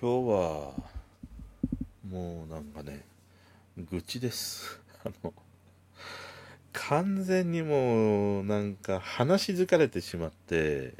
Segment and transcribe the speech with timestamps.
[0.00, 0.72] 今日は
[2.08, 3.04] もうなんかね
[3.76, 4.80] 愚痴です。
[5.04, 5.34] あの
[6.72, 10.94] 完全にもうなんか話し疲れてしまって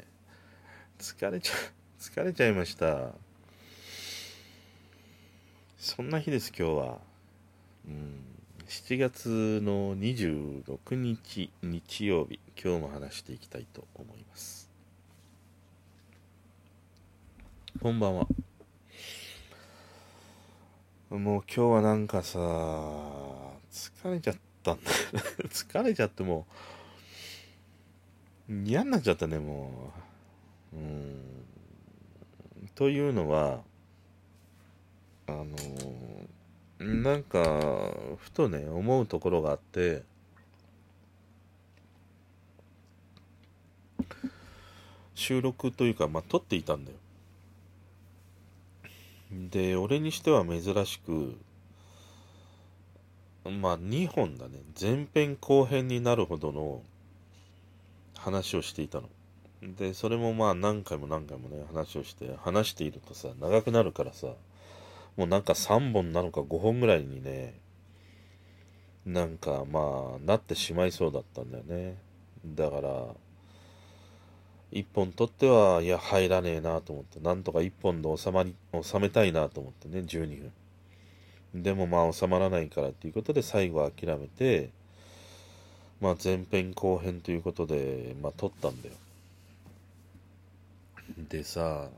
[0.99, 1.53] 疲れちゃ
[1.99, 3.15] 疲れちゃいました。
[5.79, 7.01] そんな日です今日は。
[7.87, 8.23] うん
[8.67, 12.39] 7月の26日日曜日。
[12.55, 14.69] 今日も話していきたいと思います。
[17.81, 18.27] こんばんは。
[21.11, 22.39] もう今日はなんかさ
[23.69, 24.91] 疲れちゃったんだ。
[25.51, 26.47] 疲れちゃっても
[28.49, 29.91] う嫌になっちゃったねも
[30.73, 30.77] う。
[30.77, 31.45] うん。
[32.75, 33.61] というのは
[35.27, 35.47] あの
[36.79, 40.03] なんかふとね思うところがあって
[45.13, 46.97] 収録というかまあ撮っていたんだよ。
[49.31, 51.37] で俺にしては珍しく
[53.45, 56.81] まあ2本だね前編後編になるほどの
[58.17, 59.09] 話をしていたの
[59.77, 64.27] でそれもまあ何回も何回もね話をして話しているとさ長くなるからさ
[65.17, 67.59] もうなんか3本なのか5本ぐらいにね、
[69.05, 71.97] なんかまあ、なってしまいそうだったんだよね。
[72.45, 73.07] だから、
[74.71, 80.41] 1本取っては、いや、入らねえなと思って、なんとか1本で収まり、収めたいなと思ってね、12
[81.53, 81.63] 分。
[81.63, 84.69] でもまあ収まらないからっていうことで最後諦めて、
[85.99, 88.95] まあ前編後編ということで、まあ撮ったんだよ。
[91.29, 91.89] でさ、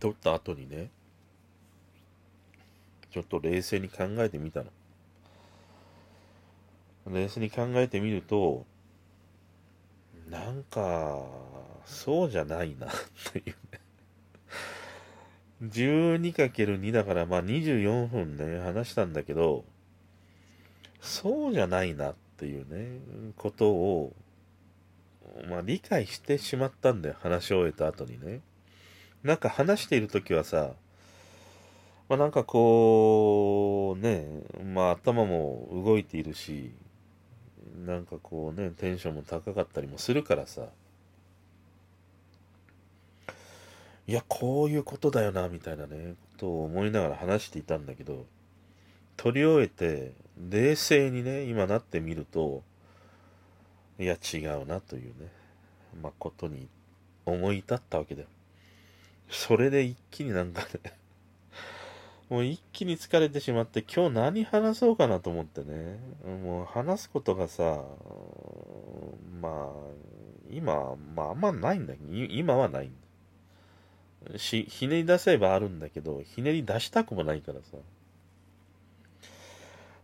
[0.00, 0.90] 撮った後にね、
[3.12, 4.66] ちょっと冷静に考えてみたの。
[7.06, 8.66] 冷静に考えてみると、
[10.28, 11.22] なんか、
[11.84, 12.90] そうじゃないなっ
[13.32, 13.80] ていうね。
[15.62, 19.64] 12×2 だから、まあ24分ね、話したんだけど、
[21.00, 23.00] そうじゃないなっていうね、
[23.36, 24.14] ことを、
[25.48, 28.40] まあ理解してしまったんだよ、話し終えた後にね。
[29.22, 30.74] なんか話している時はさ、
[32.08, 34.26] まあ、なんかこう、ね、
[34.62, 36.72] まあ頭も動いているし、
[37.74, 40.68] なんかこうね、テンションも高かったりもするからさ、
[44.06, 48.26] いや、こういうことだよな、みたいなね、ことを思いながら話していたんだけど、
[49.16, 50.12] 取り終えて、
[50.50, 52.62] 冷静にね、今なってみると、
[53.98, 55.28] いや、違うなというね、
[56.02, 56.68] ま、ことに
[57.26, 58.28] 思い至ったわけだよ。
[59.30, 60.92] それで一気になんかね
[62.30, 65.98] もう一気に疲れてしまって、今日何話そうかなと思ってね。
[66.42, 67.82] もう話すことがさ、
[69.40, 69.70] まあ、
[70.50, 72.90] 今、まああんまないんだけど、今はないん
[74.32, 74.38] だ。
[74.38, 77.76] し、ひねり出せばあるんだけど、ひねり出したくもないからさ。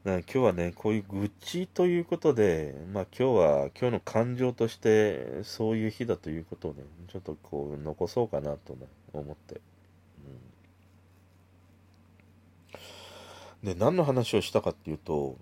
[0.03, 9.57] だ今日はね、こういう愚痴ということで、まあ今日は、今日の感情として、そういう日だということをね、ちょっとこう、残そうかなとね、思って。
[9.57, 9.61] うん、
[13.63, 15.37] で、何の話をしたかっていうと、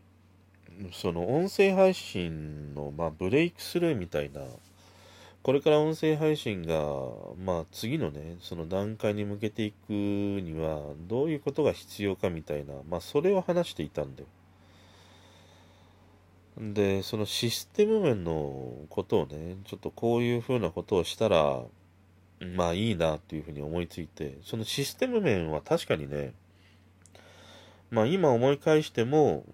[0.92, 4.42] その音声配信の、まあ、ブレイクスルーみたいな、
[5.42, 6.74] これから音声配信が、
[7.42, 14.28] まあ、次のね、その段階に向けていくには、どういうことが必要かみたいな、まあ、それを話していたんだよ。
[16.58, 21.62] で、そのシステム面のことをね、ちょっとこういうふうなことをしたら、
[22.40, 26.32] まあいいなっていうふうに思いついて、そのシステム面は確かにね、
[27.91, 29.44] まあ今思い返しても、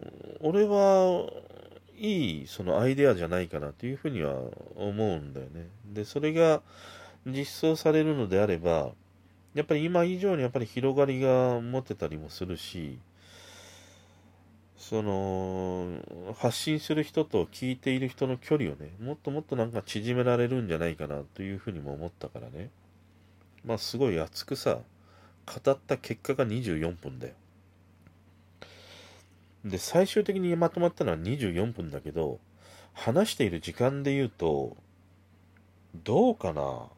[0.41, 1.27] 俺は
[1.97, 4.35] いいそのアイデアじゃないかなというふうには
[4.77, 5.69] 思うんだよね。
[5.93, 6.63] で、それが
[7.27, 8.93] 実装されるのであれば、
[9.55, 12.99] やっぱり今以上にやっぱり広がりが持てたりもするし、
[14.77, 22.71] その、発信する人と聞いている人の距離をね、もっともっとなんか縮められるんじゃないかなというふうにも思ったからね。
[23.65, 24.81] まあすごい熱くさ、
[25.47, 27.35] 語った結果が24分だよ。
[29.65, 32.39] で、最終的にまとまったのは24分だけど、
[32.93, 34.77] 話している時間で言うと、
[36.05, 36.89] どうかな？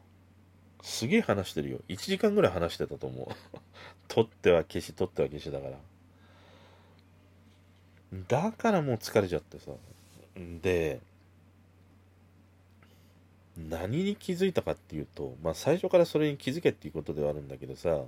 [0.81, 1.79] すげえ話してるよ。
[1.87, 3.27] 1時間ぐらい話してたと思う。
[4.07, 5.77] 取っては消し、取っては消しだから。
[8.27, 9.71] だからもう疲れちゃってさ。
[10.61, 11.01] で、
[13.57, 18.03] 何に気づいたかっていうと、まあ最初からそれに気づけっていうことではあるんだけどさ、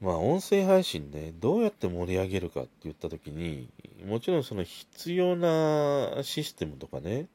[0.00, 3.68] まあ音声配信ね、どうやって盛り上げるかって言った時に、
[4.06, 7.28] もちろんその必要なシステムとかね、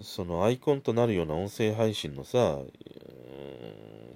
[0.00, 2.58] そのアイコンとなるような音声配信のさ、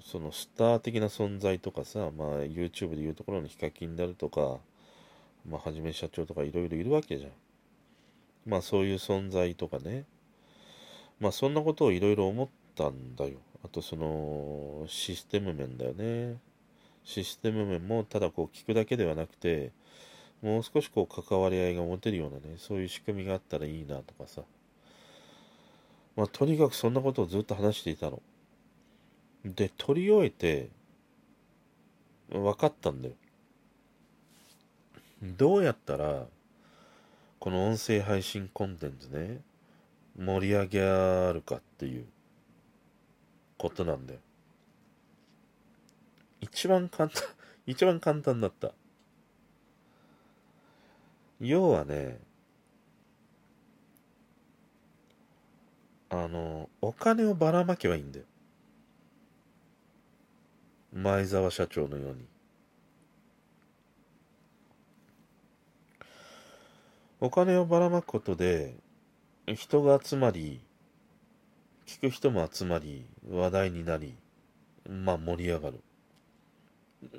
[0.03, 4.57] そのスター的な存在とかさ、まあ YouTube でいうところのヒカキンであるとか、
[5.47, 7.31] まあはじめ社長とかいろいろいるわけじゃん。
[8.47, 10.05] まあそういう存在とかね。
[11.19, 13.37] まあそんなことをいろいろ思ったんだよ。
[13.63, 16.37] あとそのシステム面だよね。
[17.07, 19.71] システム面もただこう聞くだけではなくて、
[20.41, 24.41] もう少しこう関わり合いが持てるようなね、そういう仕組みがあったらいいなとかさ。
[26.17, 28.21] まあとにかくそんなことをずっと話していたの。
[29.45, 30.69] で、取り終えて、
[32.29, 33.13] 分かったんだよ。
[35.23, 36.25] どうやったら、
[37.39, 39.39] この音声配信コンテンツね、
[40.19, 42.05] 盛り上げあるかっていう
[43.57, 44.19] ことなんだよ。
[46.41, 47.23] 一番簡単、
[47.65, 48.73] 一番簡単だった。
[51.39, 52.19] 要はね、
[56.09, 58.25] あの、お金をばらまけばいいんだよ。
[60.93, 62.25] 前澤社長のように。
[67.19, 68.75] お金をばらまくことで、
[69.47, 70.61] 人が集まり、
[71.85, 74.15] 聞く人も集まり、話題になり、
[74.87, 75.81] まあ盛り上がる。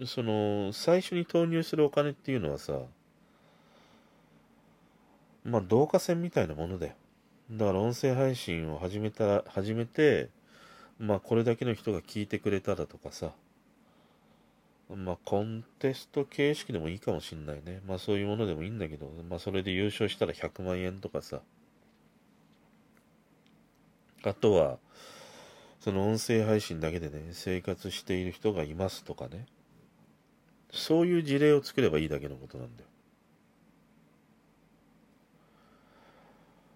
[0.07, 2.81] その、最初に投入するお金っていうのはさ、
[5.45, 6.95] まあ、導火線みたいなものだよ。
[7.51, 10.29] だから音声配信を始めた、始めて、
[10.99, 13.33] まあ、これだけの人が聞いてくれただとかさ、
[14.95, 17.81] まあ、コンテスト形式でもいいかもしんないね。
[17.87, 21.41] まあ、そういうものでもいいんだけど、まあ、それで優勝したら100万円とかさ、
[24.25, 24.79] あとは、
[25.81, 29.47] その音声配信だけでね、生活している人がいますとかね。
[30.71, 32.89] そういう事例を作ればいいだけのことなんだよ。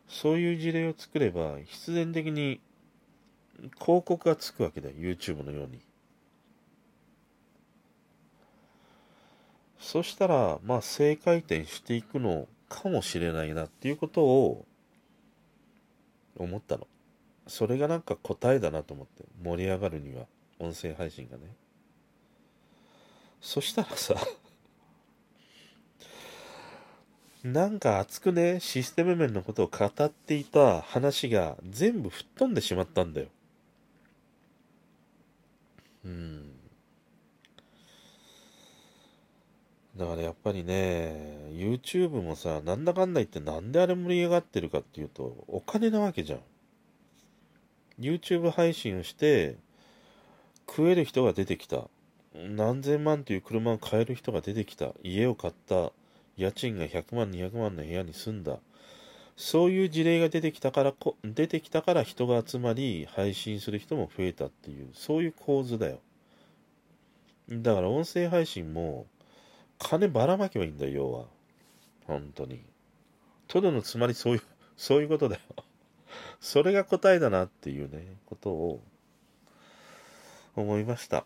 [0.08, 2.60] そういう事例を作れば、必然的に
[3.80, 4.96] 広告がつくわけだよ。
[4.96, 5.80] YouTube のように。
[9.78, 14.66] そしたら、まあ、正回転していくのかもしれないなっていうことを
[16.36, 16.86] 思ったの。
[17.46, 19.24] それがなんか答えだなと思って。
[19.42, 20.26] 盛り上がるには、
[20.58, 21.56] 音声配信がね。
[23.42, 24.14] そしたらさ
[27.44, 33.26] なんか熱くね、システム面のことを語っていた話が全部吹っ飛んでしまったんだよ。
[36.04, 36.52] うん。
[39.96, 46.40] だからやっぱりね、YouTube もさ、なんだかんだ言ってなんであれ盛り上がってるかっていうと、お金なわけじゃん。
[47.98, 49.56] YouTube 配信をして、
[50.68, 51.88] 食える人が出てきた。
[52.34, 54.93] 何千万という車を買える人が出てきた。
[55.02, 55.93] 家を買った。
[56.37, 58.58] 家賃が100万、200万の部屋に住んだ。
[59.37, 66.00] そういう事例が出てきたからこ、出てきたから人が集まり、配信する人も増えたっていう、そういう構図だよ。
[67.50, 69.06] だから音声配信も、
[69.79, 71.26] 金ばらまけばいいんだよ、要は。
[72.06, 72.62] 本当に。
[73.49, 74.43] とどのつまりそういう、
[74.76, 75.43] そういうことだよ。
[76.40, 78.82] それが答えだなっていうね、ことを
[80.56, 81.25] 思いました。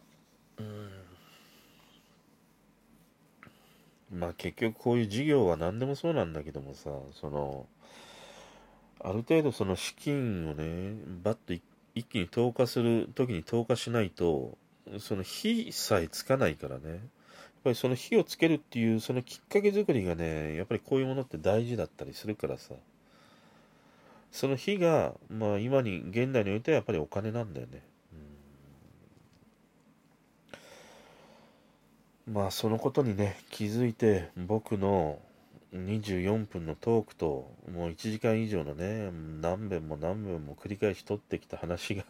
[4.12, 7.66] まあ結局こういう事業は何でもそうなんだけどもさ、その、
[9.00, 11.52] ある程度その資金をね、バッと
[11.94, 14.56] 一気に投下する時に投下しないと、
[14.98, 16.90] その火さえつかないからね。
[16.90, 17.00] やっ
[17.64, 22.74] ぱりその火をつけるっていうそのきっかけ作りがね、やっぱりこういうものって大事だったりするからさ。
[24.32, 27.82] その火が、まあ今に、現代においてはやっぱりお金なんだよね。
[32.26, 35.20] まあそのことにね気づいて僕の
[35.74, 42.04] 24分のトークともう1時間以上のね何遍も何遍も繰り返し取ってきた話が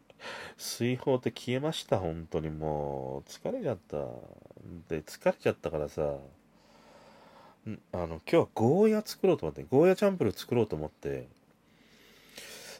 [0.56, 2.50] 水泡って消えました本当に。
[2.50, 3.98] もう疲れちゃった。
[4.88, 6.16] で疲れちゃったからさ
[7.92, 11.28] あの今日はゴーヤ作ろうと思ってゴーヤチャンプル作ろうと思って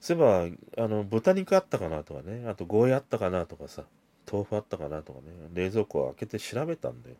[0.00, 3.84] そういえばあの豚肉あったかなとかねあとゴーヤあったかなとかさ
[4.30, 7.16] 豆腐あったかなとかね、冷蔵庫を開けて調べたんだよ。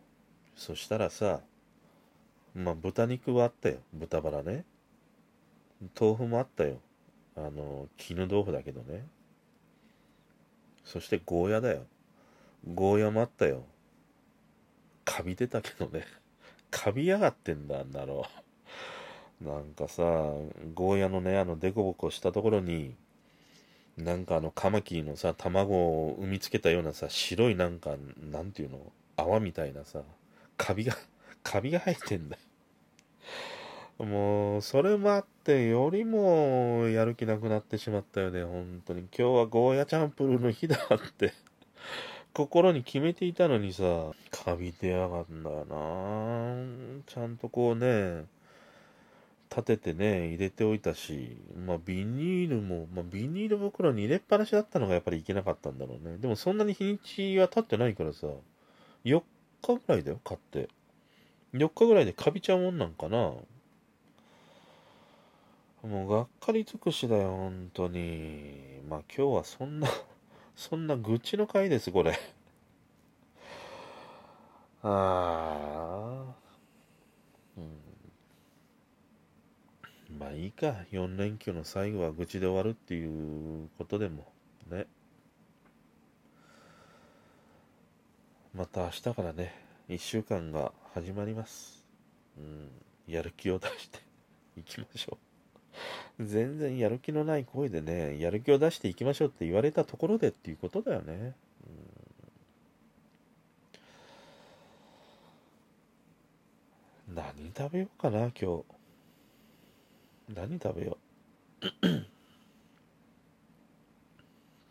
[0.56, 1.40] そしたらさ、
[2.54, 3.78] まあ豚肉はあったよ。
[3.92, 4.64] 豚バラね。
[5.98, 6.80] 豆腐もあったよ。
[7.36, 9.04] あの、絹豆腐だけどね。
[10.84, 11.86] そしてゴーヤだよ。
[12.72, 13.64] ゴーヤもあったよ。
[15.04, 16.04] カビ出たけどね。
[16.70, 18.24] カビやがってんだ、あんなの。
[19.40, 20.02] なんかさ、
[20.74, 22.96] ゴーヤのね、あの、デコボコしたところに、
[23.96, 27.96] なんかあのカマキリのさ卵を産みつけたようなさ白いなんか
[28.30, 30.02] なんていうの泡みたいなさ
[30.56, 30.96] カビが
[31.42, 32.36] カビが生えてんだ。
[33.98, 39.00] もう、それもあって、よりもやる気なくなってしまったよね、本当に。
[39.02, 41.32] 今日はゴーヤチャンプルーの日だって。
[42.32, 43.84] 心に決めていたのにさ、
[44.32, 47.02] カビ出やがんだよな。
[47.06, 48.24] ちゃんとこうね、
[49.56, 56.18] 立ててね、入れておいたし、まあビニールも、まあビニール袋に入れっぱなしだったのがやっぱりいけなかったんだろうね。
[56.18, 58.26] でもそんなに日にちは経ってないからさ、
[59.04, 59.22] 4
[59.62, 60.68] 日ぐらいだよ、買って。
[61.52, 63.34] 4日ぐらいでカビちゃうもんなんかな。
[65.84, 68.80] もうがっかり尽くしだよ、本当に。
[68.88, 69.88] まあ今日はそんな
[70.56, 72.18] そんな愚痴の回です、これ
[74.82, 76.34] ああ。
[77.56, 77.78] うん。
[80.18, 84.32] まあいいか、4連休の最後は愚痴で終わるっていうことでも、
[84.70, 84.86] ね。
[88.54, 89.52] また明日からね、
[89.88, 91.84] 1週間が始まります。
[92.38, 92.70] うん、
[93.08, 93.98] やる気を出して
[94.56, 95.18] いきましょ
[96.20, 96.24] う。
[96.24, 101.34] 全然やる気のない声でね、やる気を出していきましょうって言われたところでっていうことだよね。
[107.08, 108.83] うん、何食べようかな、今日。
[110.28, 110.98] 何食べよ
[111.62, 111.86] う？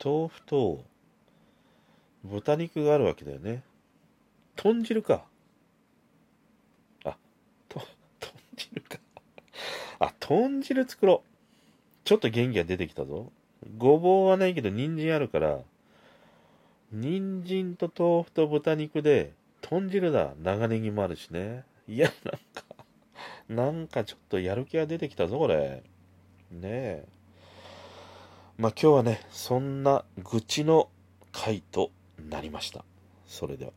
[0.03, 0.83] 豆腐と
[2.23, 3.63] 豚肉があるわけだよね。
[4.55, 5.25] 豚汁か。
[7.05, 7.17] あ、
[7.69, 7.81] と、
[8.19, 8.97] 豚汁か。
[9.99, 11.29] あ、豚汁作ろう。
[12.05, 13.31] ちょっと元気が出てきたぞ。
[13.77, 15.59] ごぼうはないけど、人参あるから、
[16.91, 20.33] 人参と豆腐と豚肉で、豚汁だ。
[20.41, 21.63] 長ネギもあるしね。
[21.87, 22.63] いや、なんか、
[23.49, 25.83] なんかちょっとやる気が出てきたぞ、これ。
[26.51, 27.05] ねえ。
[28.57, 30.89] まあ今日はね、そんな愚痴の
[31.31, 31.91] 回と
[32.29, 32.85] なりました。
[33.25, 33.71] それでは。